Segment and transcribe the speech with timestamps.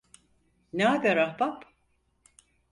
[0.73, 1.65] Ne haber ahbap?